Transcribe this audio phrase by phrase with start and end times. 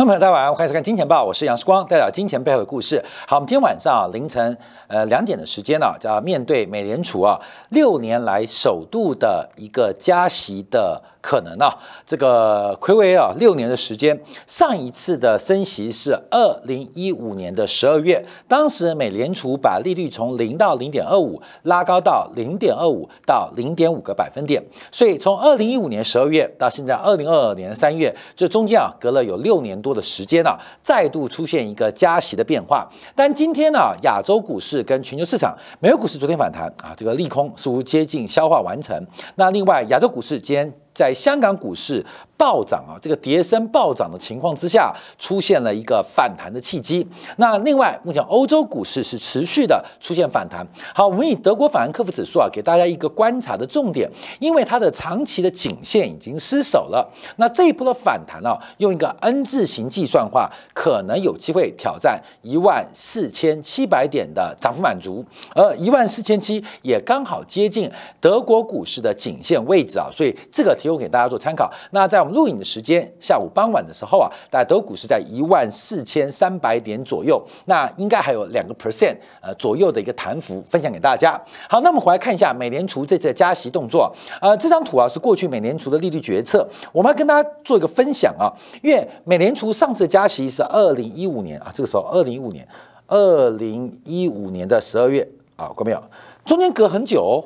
[0.00, 3.04] 观众朋友，大家晚上好，欢迎收看《金钱报》，我是杨世光，带表金钱背后的故事。
[3.26, 4.56] 好，我们今天晚上凌晨
[4.86, 7.38] 呃两点的时间呢，叫面对美联储啊
[7.68, 11.02] 六年来首度的一个加息的。
[11.20, 32.88] 可能啊，这个魁违啊六年的时间，上一次的升息是二零一五年的十二月，当时美联储把利率从零到零点二五拉高到零点二五到零点五个百分点，所以从二零一五年十二月到现在二零二二年三月，这中间啊隔了有六年多的时间啊，再度出现一个加息的变化。
[33.14, 39.06] 但今天呢，亚洲股市跟全球市场，美国股市昨天反弹啊，这个利空似乎接近消化完成。
[39.34, 40.72] 那另外亚洲股市今天。
[40.94, 42.04] 在香港股市。
[42.40, 47.06] 暴涨啊，这个跌升暴涨的情况之下，出现了一个反弹的契机。
[47.36, 50.66] 那另外，目前欧洲股市是持续的出现反弹。
[50.94, 57.06] 好，我们以德国法兰克福指数啊，给大家一个观察的重点，因为它的长期的颈线已经失守了。
[57.36, 65.22] 那这一波的反弹啊，用一个 N 字形计算化，可能有机会挑战一万四千七百点的涨幅满足，
[65.54, 71.70] 而一万四千七也刚好接近德国股市的颈线位置啊，所以这个提供给大家做参考。
[71.90, 81.38] 那在我们录影的时间，下午傍晚的时候啊，大家德股是在一万四千三百点左右，那应该还有两个 percent 呃左右的一个弹幅，分享给大家。
[81.68, 84.10] 好，那么回来看一下美联储这次的加息动作，
[84.40, 88.48] 呃，这张图啊是过去美联储的利率决策，我们要跟大家做一个分享啊，
[88.82, 92.66] 因为美联储上次加息是二零一五年啊，这个时候二零一五年，
[93.06, 96.02] 二零一五年的十二月啊，看到没有？
[96.44, 97.44] 中间隔很久。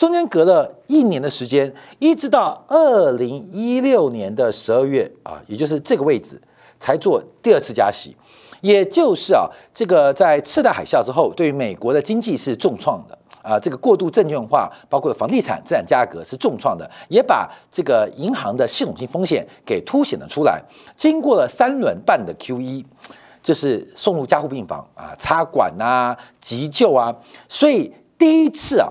[0.00, 6.40] 中间隔了一年的时间，一直到二零一六年的十二月啊，也就是这个位置
[6.78, 8.16] 才做第二次加息，
[8.62, 20.62] 也就是啊，这个在次贷海啸之后，对于美国的经济是重创的啊，这个过度证券化，包括房地产资产价格是重创的，也把这个银行的系统性风险给凸显了出来。
[20.96, 22.82] 经过了三轮半的 QE，
[23.42, 27.14] 就是送入加护病房啊，插管啊，急救啊，
[27.50, 28.90] 所以第一次啊。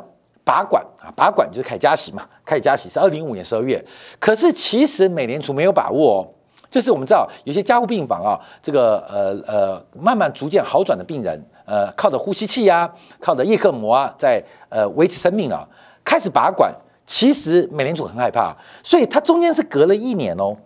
[0.50, 3.80] 拔管啊，拔管就是开始加息嘛，开始加息是二零一五年十二月。
[4.20, 6.26] 可是其实美联储没有把握哦，
[6.72, 15.64] 就是我们知道有些加护病房啊，这个呃呃慢慢逐渐好转的病人，呃靠着呼吸器啊，靠着叶克膜啊，在呃维持生命啊，
[16.04, 16.74] 开始拔管。
[17.06, 18.52] 其实美联储很害怕，
[18.84, 20.58] 所以它中间是隔了一年哦，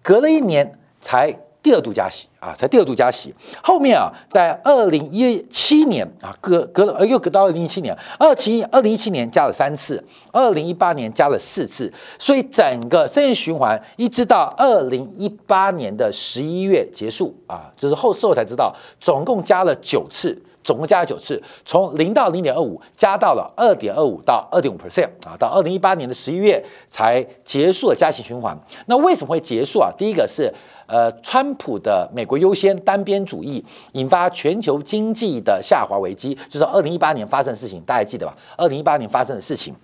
[0.00, 1.36] 隔了一年才。
[1.62, 3.32] 第二度加息啊，才第二度加息。
[3.62, 7.96] 后面啊，在二零一七年啊，隔隔了，呃，又隔到二零一七年。
[8.18, 10.02] 二七二零一七年加了三次，
[10.32, 11.92] 二零一八年加了四次。
[12.18, 28.56] 所以整个生意循环一直到二零一八年的十一月结束啊，就是后事后才知道，总共加了九次，总共加了九次，从零到零点二五加到了二点二五到二点五 percent 啊，到二零一八年的十一月才结束了加息循环。
[28.86, 29.90] 那为什么会结束啊？
[29.96, 30.52] 第一个是。
[30.88, 38.36] 呃，川普的美国优先单边主义引发全球经济的下滑危机，就是二零一八年发生的事情，大家记得吧？
[38.58, 39.74] 二零一八年发生的事情。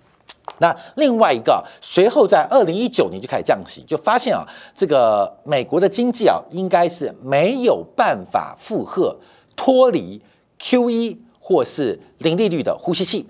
[0.59, 9.15] 那另外一个，随后在二零一九年就开始降息，就发现啊，这个美国的经济啊，应该是没有办法负荷
[9.55, 10.21] 脱离
[10.59, 13.27] Q E 或是零利率的呼吸器。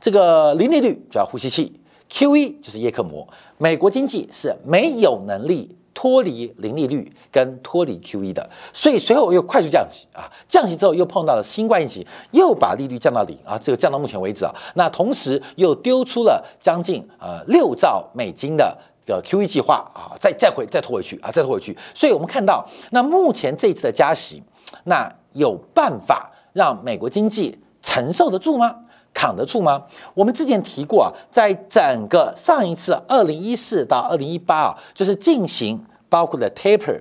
[0.00, 1.80] 这个零利率主要呼吸器
[2.10, 3.26] ，Q E 就是叶克膜，
[3.56, 5.76] 美国经济是没有能力。
[5.96, 24.42] 脱离零利率跟脱离 QE 的，所以随后又快速降息啊，降息之后又碰到了新冠疫情，又把利率降到零啊，这个降到目前为止啊，那同时又丢出了将近呃六兆美金的的 QE 计划啊，再再回再拖回去啊，再拖回去，所以我们看到那目前这次的加息，
[24.82, 28.74] 那有办法让美国经济承受得住吗？
[29.12, 29.80] 扛得住吗？
[30.14, 37.00] 我们之前提过啊，在整个上一次二零一四到二零一八啊，就是进行包括了 taper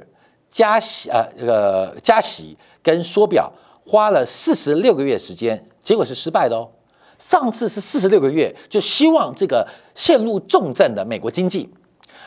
[0.50, 3.52] 加息呃，这个加息跟缩表，
[3.84, 6.70] 花了四十六个月时间，结果是失败的哦。
[7.18, 11.74] 上次是四十六个月，就希望这个陷入重症的美国经济，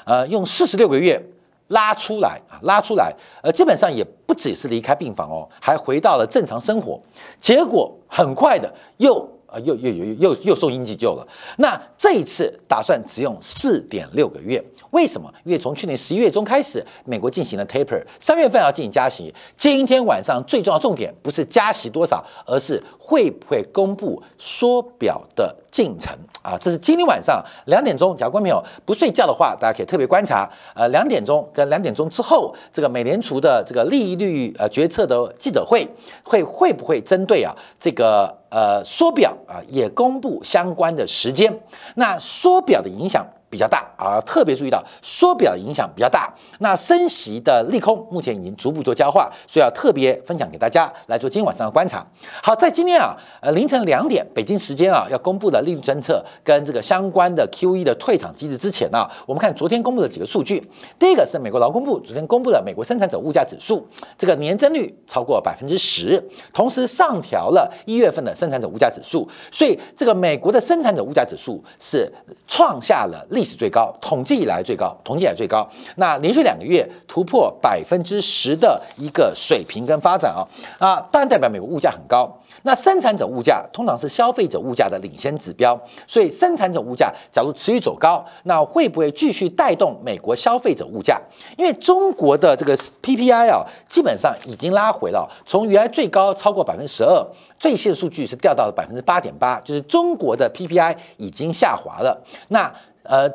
[0.05, 1.23] 呃，用四十六个月
[1.69, 7.01] 拉出来啊，拉出来，呃，基本上也不只是离开病房哦，还回到了正常生活，
[7.41, 9.29] 结果很快的又。
[9.49, 11.25] 啊，又又又又又送阴急救了。
[11.59, 14.61] 那这一次打算只用四点六个月，
[14.91, 15.33] 为什么？
[15.45, 19.33] 因为从去年十一月中开始，美国进行了 taper，三月份要进行加息。
[19.57, 26.13] 今天晚上最重要重点不是加息多少，而是会不会公布缩表的进程
[26.47, 26.59] 啊？
[26.61, 30.49] 这是今天晚上两点钟，假如观众朋友不睡觉的话，大家可以特别观察。
[30.75, 35.87] 呃，两点钟跟两点钟之后，这个美联储的这个利率呃决策的记者会，
[36.23, 38.33] 会会不会针对啊这个？
[38.49, 41.53] 呃，缩表啊，也公布相关的时间。
[41.97, 46.31] 那缩表的影响比较大啊，特别注意到缩表影响比较大。
[46.59, 52.07] 那升息的利空目前已经逐步做消化，所以要特别分享给大家来做今天晚上的观察。
[52.43, 60.63] 好，在今天啊，呃凌晨两点北京时间啊要公布的利率政策跟这个相关的 QE 的退场机制之前呢，我们看昨天公布的几个数据。
[60.99, 63.89] 第一个是美国劳工部昨天公布的美国生产者物价指数，
[64.19, 66.23] 这个年增率超过百分之十，
[66.53, 72.13] 同时上调了一月份的生产者物价指数，所以这个美国的生产者物价指数是
[72.47, 75.67] 创下了历史最高，统计以来最高，统计以来最高。
[75.95, 80.43] 那连续两个月突破百分之十的一个水平跟发展啊
[80.79, 82.29] 啊，当然代表美国物价很高。
[82.63, 91.21] 那生产者物价通常是消费者物价的领先指标，所以生产者物价假如持续走高，那会不会继续带动美国消费者物价？
[91.57, 97.25] 因为中国的这个 PPI 啊，基本上已经拉回了，从原来最高超过百分之十二，
[97.57, 102.21] 最新的数据是掉到了百分之八点八，就是中国的 PPI 已经下滑了。
[102.49, 102.73] 那
[103.09, 103.31] 呃。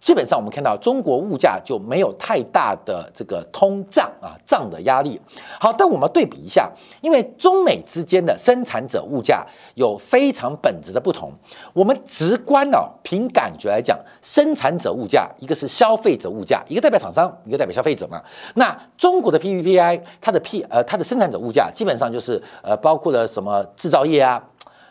[0.00, 5.20] 基本上我们看到中国物价就没有太大的这个通胀啊胀的压力。
[5.58, 6.70] 好，但我们对比一下，
[7.00, 9.44] 因为中美之间的生产者物价
[9.74, 11.32] 有非常本质的不同。
[11.72, 18.22] 我们直观哦，凭感觉来讲，生产者物价一个是消费者物价，一个代表厂商，一个代表消费者嘛。
[18.54, 24.40] 那中国的 PPI 它的 P 呃它的生产者物价基本上就是呃包括了什么制造业啊，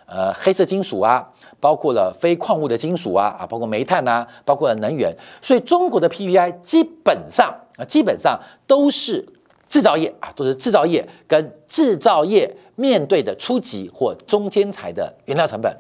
[0.08, 1.30] 呃黑色金属啊。
[1.60, 5.12] 包括了非矿物的金属啊啊，包括煤炭呐，包括了能源，
[5.42, 9.28] 所以中国的 PPI 基本上啊，基本上都是
[9.68, 15.76] 制造业啊，都是制造业跟制造业面对的初级或中间材的原料成本。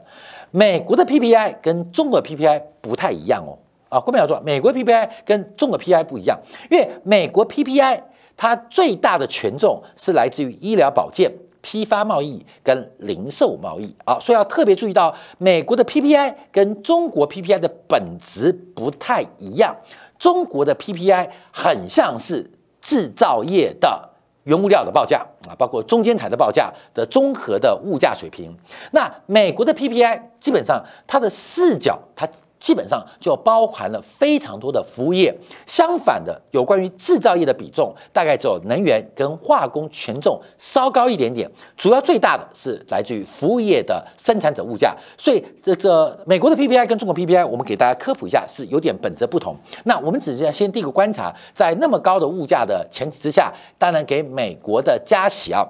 [0.49, 3.53] 美国的 PPI 跟中国的 PPI 不太一样哦
[3.89, 6.39] 啊，关键要说，美国 PPI 跟中国 PPI 不一样，
[6.71, 8.01] 因为美国 PPI
[8.35, 11.31] 它最大的权重是来自于医疗保健。
[11.67, 19.75] 批发贸易跟零售贸易啊，所以要特别注意到美国的 PPI 跟中国 PPI 的本质不太一样。
[20.17, 22.49] 中国的 PPI 很像是
[22.79, 24.09] 制造业的
[24.45, 28.55] 原物料的报价啊，包括中间材的报价的综合的物价水平。
[28.93, 32.25] 那美国的 PPI 基本上它的视角它。
[32.59, 35.33] 基本上就包含了非常多的服务业，
[35.65, 44.95] 相反的，有关于制造业的比重大概只有能源跟化工权重稍高一点点，主要最大的是来自于服务业的生产者物价。
[45.17, 49.55] 所以这这美国的 PPI 跟中国 PPI，我们给大家科普一下，是有点本质不同。
[49.83, 55.65] 那我们只是要先第一个观察，在那么高的物价的前提之下，当然给美国的加息啊。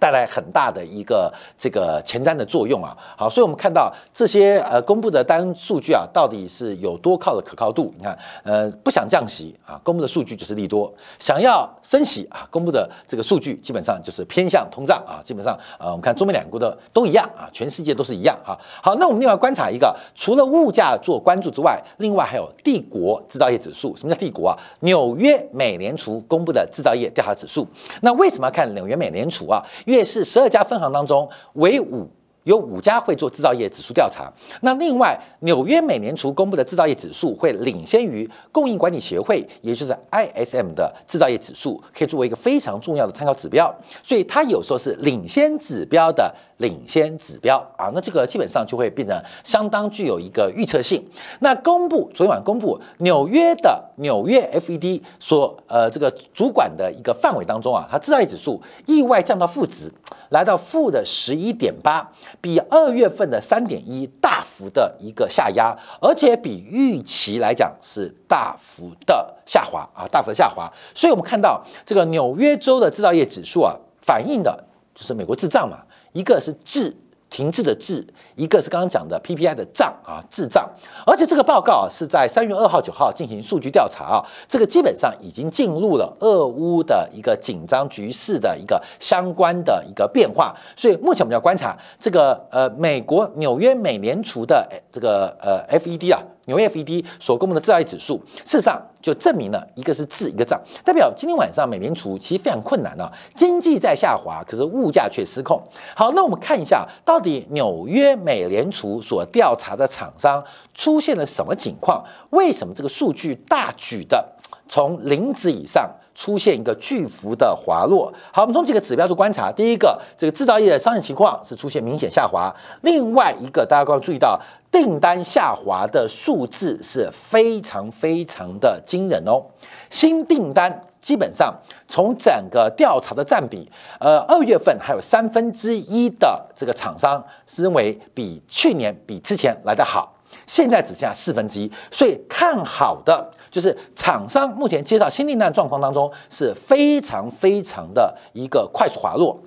[0.00, 7.92] 带来很大的一个这个前瞻的作用啊，好，所以我们看到这些呃公布的单数据啊，到底是有多靠的可靠度？
[7.98, 18.58] 你看，呃，不想降息啊，公布的数据就是利多；想要升息啊，公布的这个数据基本上就是偏向通胀啊，基本上呃，我们看中美两国的都一样啊，全世界都是一样哈。
[18.82, 23.94] 好，那我们另外观察一个，除了物价做关注之外，另外还有帝国制造业指数。
[23.96, 24.56] 什么叫帝国啊？
[24.80, 27.66] 纽约美联储公布的制造业调查指数。
[28.00, 29.62] 那为什么要看纽约美联储啊？
[29.90, 32.08] 越是十二家分行当中，唯五
[32.44, 34.32] 有五家会做制造业指数调查。
[34.62, 43.74] 那另外，纽约美联储公布的制造业指数会领先于供应管理协会，也就是 ISM 的制造业指数，可以作为一个非常重要的参考指标。
[44.02, 46.32] 所以它有时候是领先指标的。
[46.60, 51.02] 领先指标啊，那这个基本上就会变得相当具有一个预测性。
[51.40, 59.90] 那公布昨天晚公布纽约的纽约 FED 所呃这个主管的一个范围当中啊，它制造业指数意外降到负值，
[60.28, 62.06] 来到负的十一点八，
[62.42, 70.70] 比二月份的三点一大幅的一个下压，而且比预期来讲是大幅的下滑啊，大幅的下滑。
[70.94, 74.62] 所以我们看到这个纽约州的制造业指数啊，反映的
[74.94, 75.78] 就是美国滞胀嘛。
[76.12, 76.94] 一个是滞
[77.28, 80.68] 停滞的滞，一个是刚刚讲的 PPI 的胀啊滞胀，
[81.06, 96.20] 而且这个报告啊是在三月二号、九号进行数据调查啊，这个基本上已经进入了俄乌的一个紧张局势的一个相关的一个变化，所以目前我们要观察这个呃美国纽约美联储的这个呃 FED 啊。
[96.46, 105.62] 纽约 FED 所公布的制造业指数，事实上就证明了一个是滞，一个涨，代表今天晚上美联储其实非常困难啊，经济在下滑，可是物价却失控。
[105.94, 110.42] 好，那我们看一下，到底纽约美联储所调查的厂商
[110.74, 112.04] 出现了什么情况？
[112.30, 114.26] 为什么这个数据大举的
[114.68, 115.88] 从零值以上？
[116.20, 118.12] 出现一个巨幅的滑落。
[118.30, 119.50] 好，我们从几个指标做观察。
[119.50, 122.54] 第一个，这个制造业的商业情况是出现明显下滑。
[122.82, 124.38] 另外一个，大家刚注意到
[124.70, 129.42] 订单下滑的数字是非常非常的惊人哦。
[129.88, 131.54] 新订单基本上
[131.88, 133.66] 从整个调查的占比，
[133.98, 140.12] 呃，二月份还有三分之一的这个厂商是认为比去年比之前来得好。
[140.46, 149.38] 现在只剩下四分之一，所以看好的就是厂商目前介绍新订单状况当中是非常非常的一个快速滑落，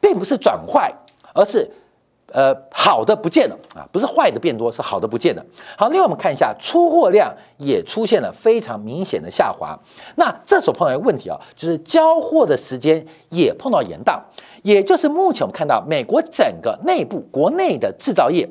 [0.00, 0.92] 并不是转坏，
[1.34, 1.70] 而是。
[2.34, 5.44] 呃，好的不见了啊，不是坏的变多，是好的不见了。
[5.76, 9.78] 好，另外我们看一下出货量也出现了非常明显的下滑。
[10.16, 14.18] 那这时候碰到一个问题啊，就是交货的时间也碰到延宕，
[14.62, 18.48] 也就是目前我们看到美国整个内部国内的制造业，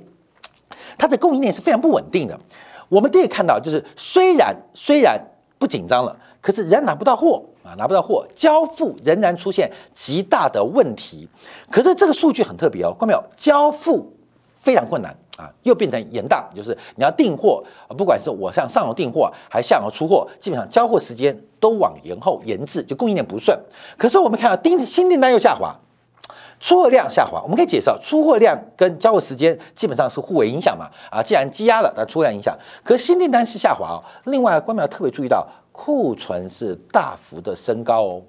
[1.01, 2.39] 它的供应链是非常不稳定的。
[2.87, 5.19] 我们第一看到就是虽然虽然
[5.57, 7.43] 不紧张了，可是仍然拿不到货。
[7.63, 11.27] 啊，拿不到货，交付仍然出现极大的问题。
[11.69, 13.23] 可是这个数据很特别哦，看到没有？
[13.37, 14.11] 交付
[14.57, 17.63] 非常困难啊，又变成延宕，就是你要订货，
[17.95, 23.55] 不管是我向上游订货还是下游出货，基本上交货时间都往延后延至，就供应链不顺。
[23.95, 25.75] 可是我们看到订新订单又下滑，
[26.61, 30.87] 出货量下滑，我们可以介绍出货量跟交货时间基本上是互为影响嘛？
[31.09, 33.99] 啊，既然积压了，那出货量影响，可新订单是下滑哦。
[34.25, 35.45] 另外，官淼要特别注意到。
[35.73, 38.21] 库存是大幅的升高哦，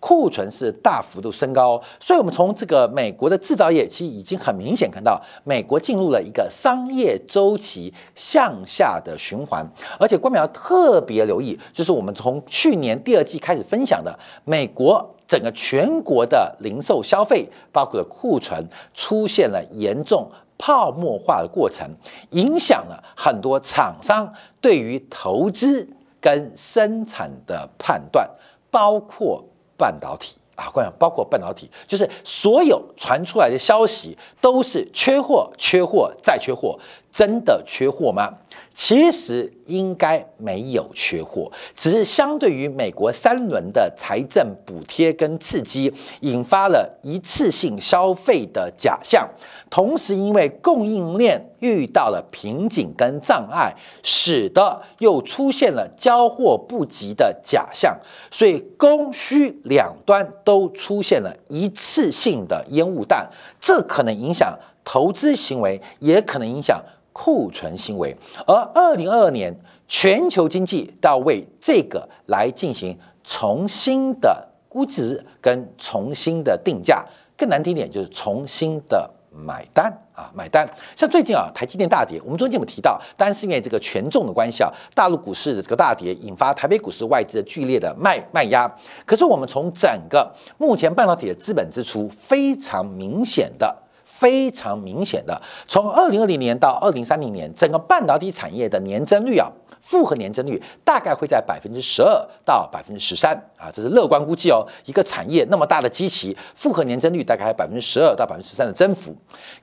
[0.00, 9.66] 库存是大幅度升高，所以我们从这个美国的制造业，其实已经很明显看到，美国进入了一个商业周期向下的循环。
[9.98, 18.64] 而且，官淼特别留意，就是我们从去年第二季开始分享的，美国整个全国的零售消费，包括库存
[18.94, 21.88] 出现了严重泡沫化的过程，
[22.30, 25.88] 影响了很多厂商对于投资。
[26.20, 28.28] 跟生产的判断，
[28.72, 29.40] 包括
[29.78, 36.78] 半导体啊，关键包括半导体，就是所有传出来的消息都是缺货、缺货再缺货，
[37.10, 38.30] 真的缺货吗？
[38.74, 49.28] 其实应该没有缺货，只是相对于美国三轮的财政补贴跟刺激，引发了一次性消费的假象，
[49.68, 53.74] 同时因为供应链遇到了瓶颈跟障碍，
[54.04, 57.98] 使得又出现了交货不及的假象，
[58.30, 63.28] 所以供需两端都出现了一次性的烟雾弹，
[63.60, 66.80] 这可能影响投资行为，也可能影响。
[67.20, 69.52] 库存行为，而二零二二年
[69.88, 77.04] 全球经济要为这个来进行重新的估值跟重新的定价，
[77.36, 80.64] 更难听点就是重新的买单啊，买单。
[80.94, 88.72] 像最近啊，台积电大跌，我们中间有提到，当然是因为这个权重的关系啊，大陆股市的这个大跌引发台北股市外资的剧烈的卖卖压。
[89.04, 93.76] 可是我们从整个目前半导体的资本支出非常明显的。
[94.08, 99.46] 非常明显的，从二零二零年到二零三零年，整个半导体产业的年增率啊，
[99.80, 104.66] 复合年增率大概会在百分之十二到百分之十三啊，这是乐观估计哦。
[104.86, 109.14] 一个产业那么大的机器，复合年增率大概百分之十二到百分之十三的增幅，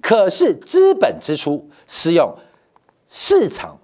[0.02, 2.34] 可是资本支出是用
[3.10, 3.78] 市场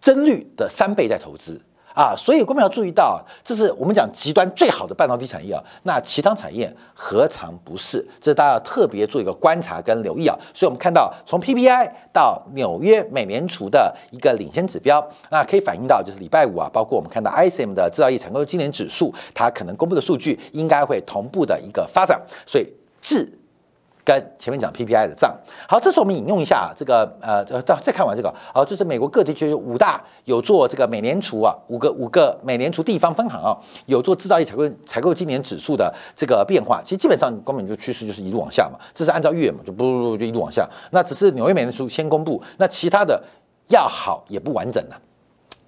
[0.00, 1.60] 增率的三倍在投资。
[1.94, 5.62] 啊，所以我们要注意到，这是我们讲极端最好的半导体产业啊。
[5.82, 8.06] 那其他产业何尝不是？
[8.20, 10.36] 这大家要特别做一个观察跟留意啊。
[10.54, 22.20] 所以我们看到，从 PPI 到纽约美联储的一个领先指标，那可以反映到就是礼拜五啊，包括我们看到 ISM 的制造业采购经理指数，它可能公布的数据应该会同步的一个发展。
[22.46, 22.66] 所以
[23.00, 23.30] 自
[24.04, 25.32] 跟前面讲 PPI 的账，
[25.68, 33.56] 好，这次我们引用一下这个呃，再再看完这个，好，这是美国各地区五大有做这个美联储啊，五个五个美联储地方分行啊，
[33.86, 43.22] 有做制造业采购采购今年指数的这个变化，其实基本上根本就趋势就是一路往下嘛，这是按照月嘛，就不不就一路往下，那只是纽约美联储先公布，那其他的
[43.68, 44.96] 要好也不完整呢。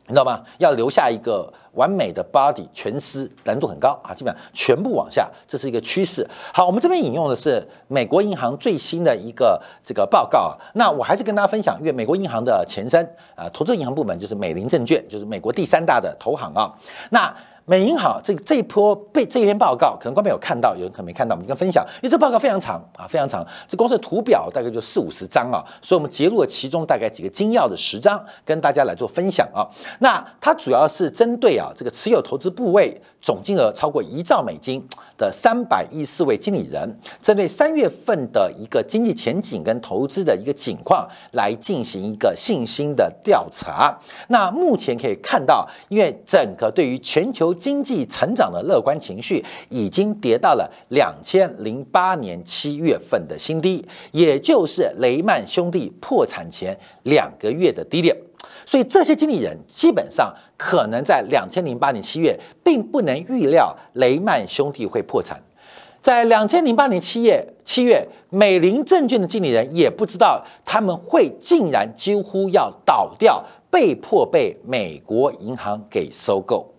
[0.06, 0.42] 你知道吗？
[0.58, 4.12] 要留下一个完美的 body 全尸，难度很高啊！
[4.14, 6.28] 基本上全部往下，这是一个趋势。
[6.52, 10.52] 好，我们这边引用的是美国银行最新的一个这个报告啊。
[10.74, 13.02] 那我还是跟大家分享，因为美国银行的前身
[13.34, 16.70] 啊，投资银行部门就是美林证券，就是美国第三大的投行啊。
[17.10, 17.34] 那
[17.66, 23.46] 美银好这这一波被这篇报告，可能观众有看到，有人可能没看到，我们跟分享，因为这报告非常长啊，非常长。
[23.66, 29.64] 这公司的图表大概就四五十张啊，所以我们截录了其中大概几个精要的十张，跟大家来做分享啊。
[30.00, 34.86] 那它主要是针对啊这个持有投资部位总金额超过一兆美金。
[35.16, 43.96] 的三百亿四位经理人，针对三月份的一个经济前景跟投资的一个情况来进行一个信心的调查。
[44.26, 58.16] 那目前可以看到，因为整个对于全球经济成长的乐观情绪已经跌到了两千零八年七月份的新低，也就是雷曼兄弟破产前两个月的低点。
[58.66, 65.42] 所以这些经理人基本上可能在两千零八年七月并不能预料雷曼兄弟会破产。
[66.00, 76.70] 在两千零八年七月，七月美林证券的经理人也不知道他们会竟然几乎要倒掉，被迫被美国银行给收购。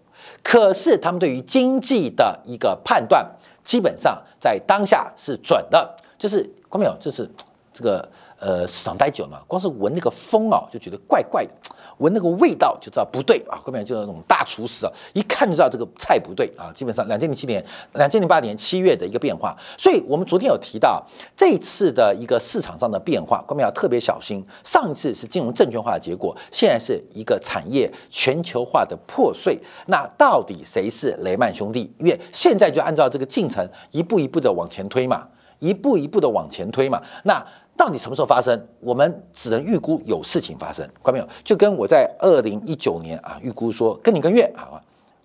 [0.43, 3.25] 可是他们对于经济的一个判断，
[3.63, 7.29] 基本上在当下是准的，就是看没有，就是
[7.73, 8.07] 这个。
[8.37, 11.51] 呃，市场待久了，光是闻那个风啊，就觉得怪怪的，
[11.99, 13.57] 闻那个味道就知道不对啊。
[13.63, 16.69] 后面就是那种大厨师啊，一看就知道这个菜不对啊。
[16.75, 21.01] 基本上，两千零七年、两千零八年七月的一个变化，所以我们昨天有提到
[21.35, 24.45] 这次的一个市场上的变化，各位要特别小心。
[24.63, 29.57] 上一次是金融证券化的结果，现在是一个产业全球化的破碎。
[29.87, 31.89] 那到底谁是雷曼兄弟？
[31.99, 35.25] 因为现在就按照这个进程一步一步的往前推嘛，
[35.59, 37.01] 一步一步的往前推嘛。
[37.23, 37.43] 那
[37.77, 38.67] 到底什么时候发生？
[38.79, 41.27] 我们只能预估有事情发生，看到没有？
[41.43, 44.81] 就跟我在二零一九年啊预估说，跟你跟月啊，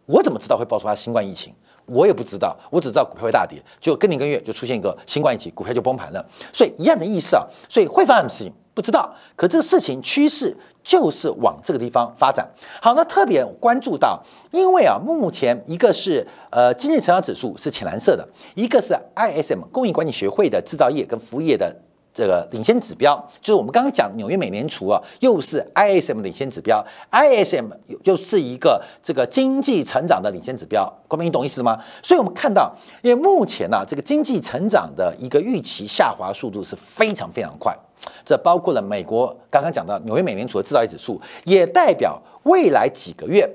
[0.07, 1.55] 我怎么知道会爆发新冠疫情？
[1.87, 3.61] 我也不知道，我只知道股票会大跌。
[3.81, 6.25] 就跟你跟月就出现一个新冠疫情，股票就崩盘了。
[6.53, 7.45] 所以一样的意思啊。
[7.69, 12.49] 所以会发生什么事情不知道，可这个事情趋势就是往这个地方发展。
[12.81, 14.21] 好，那特别关注到，
[14.53, 21.75] 因为啊，目前一个是呃经济成长指数是浅蓝色的，一个是 ISM 供应管理学会的制造业跟服务业的。
[22.21, 31.83] 这个领先指标就是我们刚刚讲纽约美联储啊，又是 ISM 领先指标，ISM 又又是一个这个经济成长的领先指标，光明你懂意思吗？
[32.03, 37.75] 所以我们看到，因为目前呢，这个经济成长的一个预期下滑速度是非常非常快，
[38.23, 43.51] 这包括了美国刚刚讲到纽约美联储的制造业指数，也代表未来几个月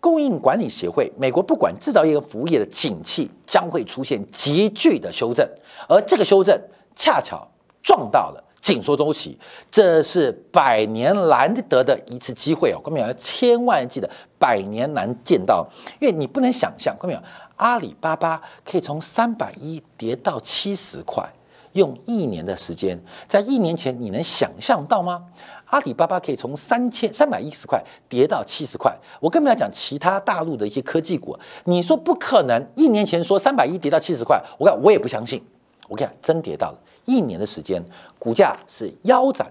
[0.00, 5.48] 供应管理协会美国不管制造业和服务业的景气将会出现急剧的修正，
[5.88, 6.60] 而这个修正
[6.96, 7.46] 恰巧。
[7.88, 9.38] 撞到了紧缩周期，
[9.70, 12.78] 这是百年难得的一次机会哦！
[12.84, 15.66] 各位要千万记得，百年难见到，
[15.98, 17.18] 因为你不能想象，各位
[17.56, 21.26] 阿里巴巴可以从三百一跌到七十块，
[21.72, 25.24] 用一年的时间，在一年前你能想象到吗？
[25.70, 31.34] 阿里巴巴可以从三千三百一十块跌到七十块，我更不要讲其他大陆的一些科技股，
[31.64, 35.42] 你说不可能，一年前说三百一跌到七十块，我看我也不相信，
[35.88, 36.78] 我跟你讲，真跌到了。
[37.08, 37.82] 一年的时间，
[38.18, 39.50] 股价是腰斩，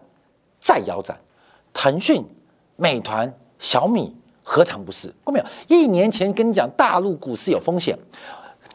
[0.60, 1.18] 再腰斩。
[1.74, 2.24] 腾讯、
[2.76, 5.12] 美团、小米何尝不是？
[5.24, 5.46] 过没有？
[5.68, 7.98] 一年前跟你讲，大陆股市有风险，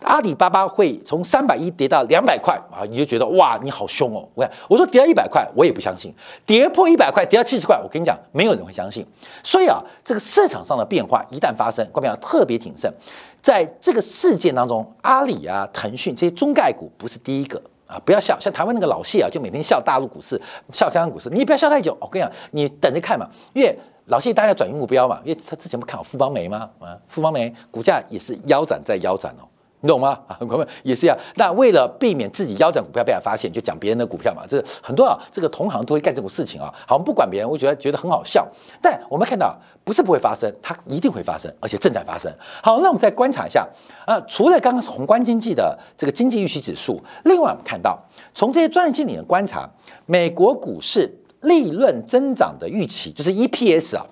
[0.03, 4.29] 阿里巴巴会从三百一跌到两百块啊，你就觉得哇，你好凶哦！
[4.35, 6.13] 我看我说跌到一百块，我也不相信；
[6.45, 9.07] 跌破一百块，跌到七十块，我跟你讲，没有人会相信。
[9.45, 12.17] 所以啊，这个市场上的变化一旦发生，过没有？
[12.17, 12.93] 特别谨慎。
[13.41, 17.61] 在这个事件当中，阿里啊、腾讯这些中概股不是第一个。
[17.93, 20.41] 啊，不要笑，像台湾那个老谢啊，就每天笑大陆股市，
[20.73, 21.95] 笑香港股市，你也不要笑太久。
[22.01, 26.71] 我跟你讲，你等着看嘛，因为老谢大家转移目标嘛，因为他之前不看好富邦煤吗？
[26.81, 29.45] 啊，富邦煤股价也是腰斩再腰斩哦。
[29.83, 30.17] 你懂吗？
[30.29, 31.19] 啊，股票也是一样。
[31.35, 34.45] 那为了避免自己腰斩股票被人发现，就讲别人的股票嘛。
[34.49, 36.73] 这很多啊，这个同行都会干这种事情啊。
[36.87, 38.49] 好，我们不管别人，我觉得觉得很好笑。
[38.81, 42.33] 但我们看到，不是不会发生，它一定会发生，而且正在发生。
[42.63, 43.69] 好，那我们再观察一下
[44.07, 44.21] 啊。
[44.29, 48.01] 除了刚刚宏观经济的这个经济预期指数，另外我们看到，
[48.33, 49.69] 从这些专业经理的观察，
[50.07, 54.07] 美国股市利润增长的预期，就是 EPS 啊。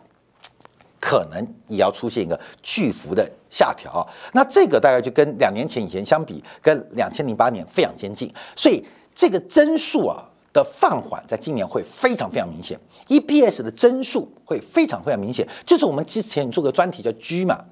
[1.01, 8.85] 可能也要出现一个巨幅的下调，那这个大概就跟两年前以前相比，跟两千零八年非常接近，所以
[9.15, 17.65] 这个增速啊的放缓，在今年会非常非常明显，EPS 的增速会非常非常明显，就是我们之前做个专题叫 G 嘛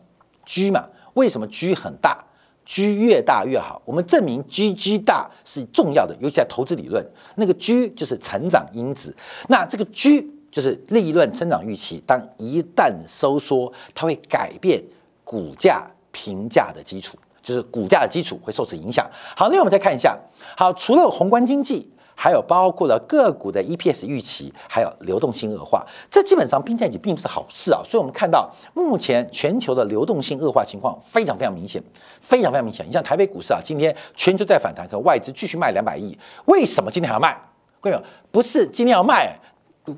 [0.46, 2.24] ，G 嘛，为什么 G 很大
[2.64, 9.14] ？G 越大越好，我们证明 GG 大是重要的，尤其在投资理论，那个 G 就是成长因子，
[9.48, 10.32] 那这个 G。
[10.50, 14.82] 就是利润增长预期，当一旦收缩，它会改变
[15.24, 19.08] 股价评价的基础，就是股价的基础会受此影响。
[19.36, 20.18] 好，那我们再看一下，
[20.56, 27.80] 好，除了宏观经济，还有包括了个股的 EPS 预期，还有流动性恶化，这基本上并在一起并不是好事啊。
[27.84, 31.80] 所以我们看到目前全球的流动性恶化情况非常非常明显，
[32.20, 32.86] 非常非常明显。
[32.88, 37.38] 你像台北股市啊，今天全球在反弹，可外资继续卖两百亿，为什么今天还要卖？
[37.80, 39.38] 各位，不是今天要卖。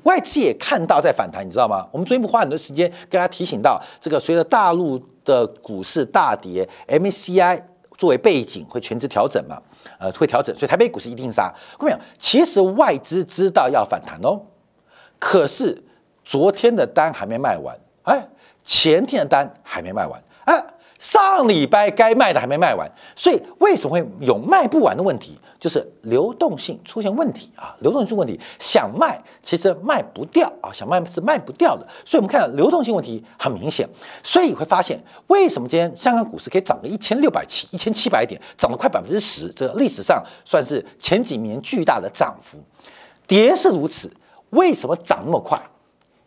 [0.03, 1.87] 外资也看到在反弹，你知道吗？
[1.91, 7.61] 我们昨天不花很多时间跟大家提醒到，这个随着大陆的股市大跌，MCI
[7.97, 9.61] 作为背景会全值调整嘛？
[9.99, 11.53] 呃，会调整，所以台北股市一定杀。
[11.77, 11.95] 各位？
[12.17, 14.41] 其实外资知道要反弹哦，
[15.19, 15.83] 可是
[16.23, 18.27] 昨天的单还没卖完，哎，
[18.63, 20.21] 前天的单还没卖完，
[21.01, 25.35] 上礼拜该卖的还没卖完，所以为什么会有卖不完的问题？
[25.59, 31.87] 就是流动性出现问题啊，流动性问题，想卖其实卖不掉啊，想卖是卖不掉的。
[32.05, 33.89] 所以我们看到流动性问题很明显，
[34.21, 42.59] 所以会发现为什么今天香港股市可以涨个一千六百七、一千七百点，涨了快百分之十，这个历史上算是前几年巨大的涨幅。
[43.25, 44.11] 跌是如此，
[44.51, 45.59] 为什么涨那么快？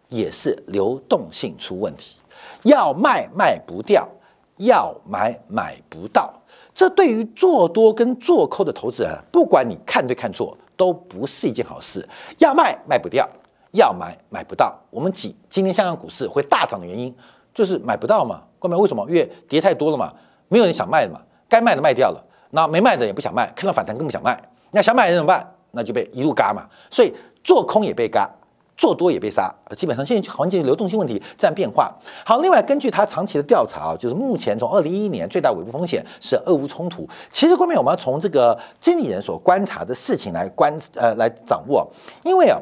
[0.09, 2.17] 也是流动性出问题，
[2.65, 4.09] 要卖卖不掉。
[4.57, 6.33] 要买买不到，
[6.73, 12.09] 这对于做多跟做空的投资人，不管你看对看错，都不是一件好事。
[12.39, 13.29] 要卖卖不掉，
[13.73, 14.79] 要买买不到。
[14.91, 17.15] 我们今今天香港股市会大涨的原因，
[17.53, 18.43] 就是买不到嘛。
[18.59, 19.05] 各位为什么？
[19.09, 20.13] 因为跌太多了嘛，
[20.49, 24.41] 没有人想卖嘛，该卖的卖掉了，那没卖的也不想卖，看到反弹更不想卖。
[24.71, 25.55] 那想买的怎么办？
[25.73, 26.67] 那就被一路嘎嘛。
[26.91, 27.13] 所以
[27.43, 28.31] 做空也被嘎。
[28.77, 31.93] 做多也被杀，基本上现在环境流动性问题在变化。
[32.25, 37.09] 好，另外根据他长期的调查啊，就是目前从二零一一年最大尾部风险是俄乌冲突。
[37.31, 41.89] 其实后面我们要从这个经理人所观察的事情来观呃来掌握，
[42.23, 42.61] 因为啊。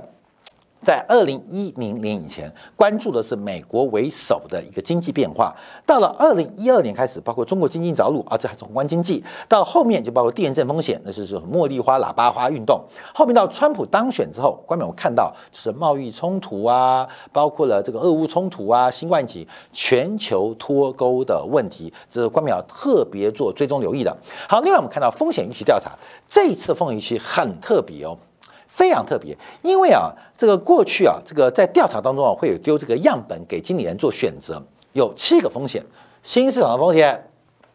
[0.83, 5.55] 在二零一零年以前，关注的是美国为首的一个经济变化。
[5.87, 9.23] 到了二零一二年开始，包括中国经济着陆，啊，这还是宏观经济。
[9.49, 12.83] 到后面就包括地震风险，那是说茉莉花、喇叭花运动。
[13.15, 24.17] 后面到川普当选之后，关面我看到就是贸易冲突啊，包括了这个俄乌冲突啊、新冠疫情、全球脱钩的问题，这是关淼特别做追踪留意的。
[24.49, 25.93] 好，另外我们看到风险预期调查，
[26.29, 28.19] 这一次风险预期很特别哦。
[28.73, 34.61] 非常特别，因为啊，这个过去啊，这个在调查当中啊，会有丢这个样本给经理人做选择，
[34.95, 35.85] 有七个风险：
[36.23, 37.15] 新市场的风险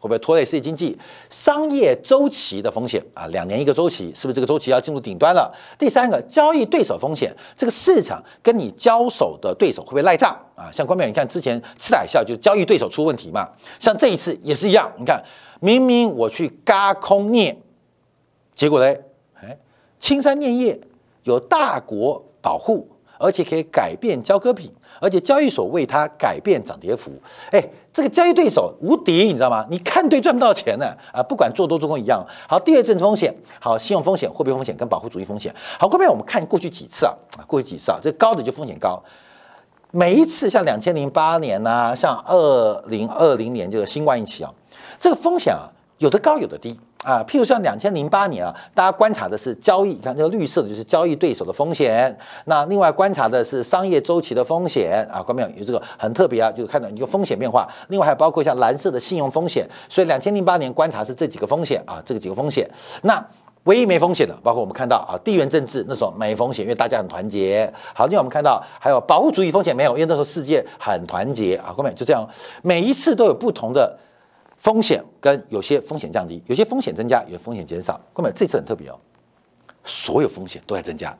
[0.00, 0.98] 会不会拖累世界经济？
[1.30, 5.54] 商业周期的风险啊，两年一个周期，是不是这个周期要进入顶端了？
[5.78, 10.68] 第三个，交易对手风险，这个市场跟你交手的对手会不会赖账啊？
[10.72, 15.22] 像关淼，你看之前次海啸就交易对手出问题嘛，像这一次也是一样，你看
[15.60, 17.56] 明明我去嘎空镍，
[18.56, 19.00] 结果嘞，
[19.98, 20.80] 青山镍业。
[21.24, 27.10] 有大国保护，而且可以改变交割品，而且交易所为它改变涨跌幅。
[27.50, 29.66] 哎，这个交易对手无敌，你知道吗？
[29.68, 31.22] 你看对赚不到钱呢啊！
[31.22, 32.24] 不管做多做空一样。
[32.48, 35.54] 好，第二政治风险，好，信用风险、货币风险跟保护主义风险。
[35.78, 37.12] 好，后面我们看过去几次啊，
[37.46, 38.98] 过去几次啊，这高的就风险高。
[39.90, 44.54] 每一次像两千零八年呐，像二零二零年这个新冠疫情啊，
[44.98, 46.78] 这个风险啊，有的高有的低。
[47.04, 52.14] 啊，譬如像两千零八年啊，大家观察的是交易，你看这个绿色的就是交易对手的风险。
[52.46, 55.48] 那另外观察的是商业周期的风险啊，关没有？
[55.64, 57.68] 这个很特别啊，就是看到一个风险变化。
[57.86, 59.64] 另外还包括像蓝色的信用风险。
[59.88, 62.68] 所以两千零八年观察是这几个风险啊，这个几个风险。
[63.02, 63.24] 那
[63.62, 67.72] 唯一没风险的，包括我们看到啊，地缘政治那时候没风险，因为大家很团结。
[67.94, 71.72] 好，另外我们看到还有保护主义风险没有，因为那时候世界很团结啊。
[71.72, 71.96] 关没有？
[71.96, 72.28] 就这样，
[72.62, 73.96] 每一次都有不同的。
[74.58, 77.98] 风险跟有些风险降低，有些风险增加，有些风险减少。
[78.12, 78.98] 各位，这次很特别哦，
[79.84, 81.16] 所有风险都在增加。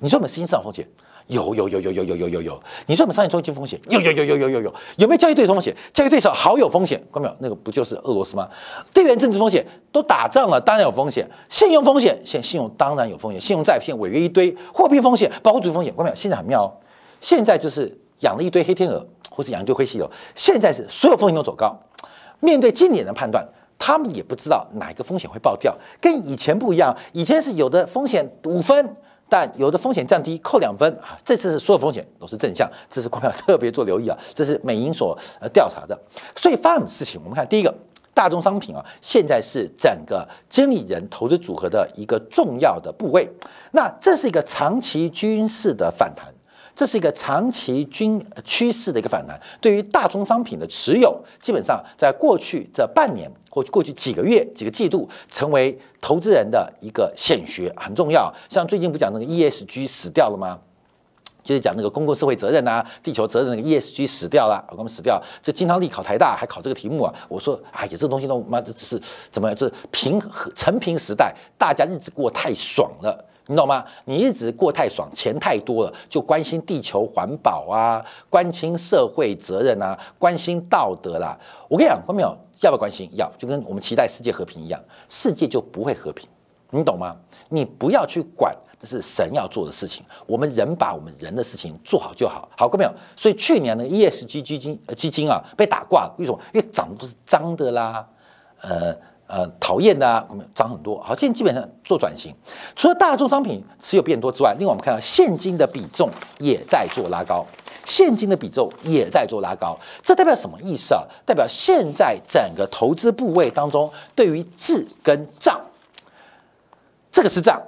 [0.00, 0.86] 你说我们新市场风险
[1.28, 2.62] 有有有有有有有有有？
[2.86, 4.74] 你说我们商业中心风险有有有有有有有？
[4.96, 5.74] 有没有交易对手风险？
[5.92, 7.02] 交易对手好有风险。
[7.10, 8.48] 各位，那个不就是俄罗斯吗？
[8.92, 11.26] 地缘政治风险都打仗了，当然有风险。
[11.48, 13.40] 信用风险，现信用当然有风险。
[13.40, 15.94] 信用债现违约一堆，货币风险、保护主义风险。
[15.94, 16.68] 各位，现在很妙哦，
[17.20, 20.10] 现在就是养了一堆黑天鹅，或是养一堆灰犀牛。
[20.34, 21.80] 现在是所有风险都走高。
[22.44, 23.42] 面对今年的判断，
[23.78, 26.94] 他们也不知道哪一个风险会爆掉，跟以前不一样。
[27.12, 28.96] 以前是有的风险五分，
[29.28, 31.16] 但有的风险降低扣两分啊。
[31.24, 34.16] 这次是所有风险都是正向，这是股票特别做留意啊。
[34.34, 35.98] 这是美银所呃调查的。
[36.36, 37.18] 所以发生事情？
[37.24, 37.74] 我们看第一个，
[38.12, 43.28] 大宗商品啊，现在是整个经理人投资组合的一个重要的部位。
[43.72, 46.32] 那这是一个长期均势的反弹。
[46.74, 58.32] 这是一个长期均趋势的一个反弹，对于大宗商品的持有，基本上在过去这半年或过去几个月、几个季度，成为投资人的一个显学，很重要。
[58.48, 60.58] 像最近不讲那个 ESG 死掉了吗？
[61.44, 65.22] 就是讲那个公共社会责任啊、地球责任那个 ESG 死掉了，我们死掉。
[65.42, 67.14] 这经常力考台大还考这个题目啊？
[67.28, 68.98] 我说，哎呀，这东西都妈这只是
[69.30, 69.54] 怎么？
[69.54, 73.22] 这平和陈平时代，大家日子过太爽了。
[73.46, 73.84] 你懂吗？
[74.06, 81.38] 你一直过太爽，钱太多了，就关心地球环保啊，关心社会责任啊，关心道德啦。
[81.68, 82.34] 我跟你讲，关没有？
[82.62, 83.10] 要不要关心？
[83.14, 84.80] 要，就跟我们期待世界和平一样，
[85.10, 86.26] 世界就不会和平。
[86.70, 87.14] 你懂吗？
[87.50, 90.02] 你不要去管，这是神要做的事情。
[90.26, 92.48] 我们人把我们人的事情做好就好。
[92.56, 92.90] 好，过没有？
[93.14, 96.40] 所以去年的 ESG 基金基金啊被打挂，为什么？
[96.54, 98.08] 因为涨的都是脏的啦，
[98.62, 98.96] 呃。
[99.64, 100.22] 讨厌的啊，
[100.54, 101.00] 涨很多。
[101.00, 102.34] 好，现在基本上做转型，
[102.76, 107.46] 除了大宗商品持有变多之外，另外我们看到现金的比重也在做拉高。
[107.86, 109.74] 现金的比重也在做拉高。
[110.02, 111.00] 这代表什么意思啊？
[111.24, 115.58] 代表现在整个投资部位当中，对于智跟账，
[117.10, 117.58] 这个是账，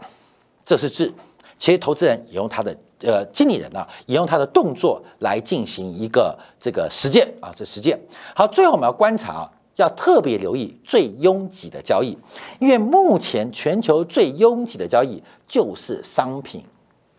[0.66, 1.10] 这是智。
[1.58, 7.98] 其实投资人也用他的呃经理人啊，也用他的动作来进行一个这个实践啊，这实践。
[8.34, 9.50] 好，最后我们要观察啊。
[9.76, 12.16] 要特别留意最拥挤的交易，
[12.58, 16.62] 因为目前全球最拥挤的交易就是商品、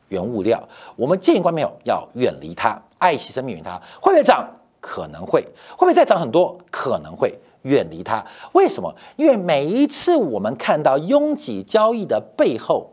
[0.09, 0.61] 原物料。
[0.95, 4.47] 我们建议观众朋友要远离它，爱惜生命，它会不会涨？
[4.79, 5.41] 可能会，
[5.71, 6.57] 会不会再涨很多？
[6.69, 8.25] 可能会远离它。
[8.53, 8.93] 为什么？
[9.15, 12.91] 因为每一次我们看到拥挤交易的背后。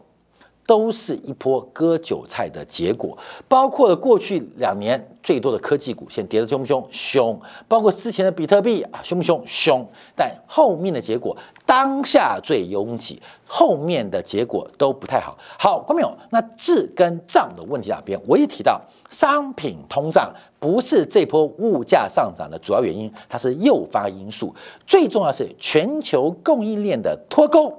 [0.66, 6.86] 都是一波割韭菜的结果，包括了过去两年最多的科技股，现在跌得凶不凶？
[6.90, 7.40] 凶。
[7.68, 9.42] 包括之前的比特币啊，凶不凶？
[9.46, 9.86] 凶。
[10.16, 15.36] 但后面的结果，当下最拥挤，后面的结果都不太好。
[15.58, 18.18] 好，观众朋友，那字跟账的问题哪边？
[18.26, 24.54] 我也提到，商品通胀不是这波物价上涨的主要原因，它是诱发因素。
[24.86, 27.70] 最重要是全球供应链的脱钩，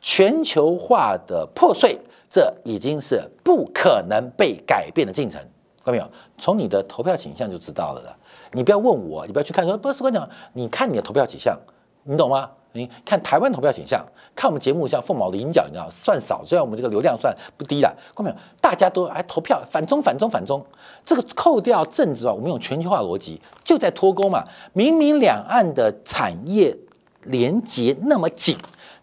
[0.00, 1.98] 全球化的破碎。
[2.30, 5.40] 这已经是不可能被改变的进程，
[5.82, 6.06] 看到没有？
[6.36, 8.14] 从你的投票倾向就知道了的。
[8.52, 11.58] 你不要问我，你不要去看说，不是我讲，你看你的投票倾向，
[12.04, 12.50] 你懂吗？
[12.72, 18.36] 你看台湾投票倾向，看我们节目像凤毛麟角，你知道算少，虽然我们这个流量算不低了，看到没有？
[18.60, 20.64] 大家都哎投票，反中反中反中，
[21.04, 24.44] 这个扣掉政治啊，我们用全球化逻辑就在脱钩嘛。
[24.74, 26.76] 明明两岸的产业
[27.24, 28.56] 连接那么紧，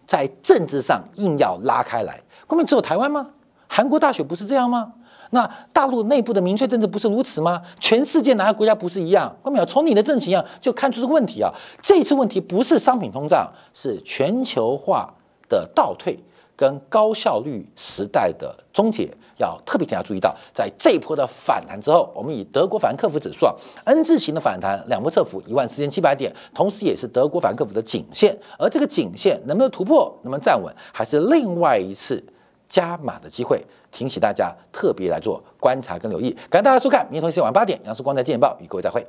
[0.06, 2.22] 在政治上硬要拉开来。
[2.48, 3.28] 根本只有台湾吗？
[3.68, 4.94] 韩国大选不是这样吗？
[5.32, 7.62] 那大陆内部的民粹政治不是如此吗？
[7.80, 9.36] 全世界哪个国家不是一样？
[9.44, 11.52] 根本从你的政情啊，就看出这个问题啊。
[11.82, 15.12] 这次问题不是商品通胀，是全球化
[15.50, 16.18] 的倒退
[16.56, 19.10] 跟高效率时代的终结。
[19.38, 23.54] 要特别大家注意到，在这一波的反弹之后，我们以德国法兰克福指数啊
[23.84, 28.38] N 字形的反弹，两波测幅一万四千七百点，同时也是德国法兰克福的颈线。
[28.58, 32.24] 而这个颈线能不能突破，能不能站稳，还是另外一次。
[32.68, 36.32] 加码的机会，提醒大家特别来做观察跟留意。
[36.50, 39.06] 感谢大家收看，明天同一时间晚八点，杨树光在《见报》与各位再会。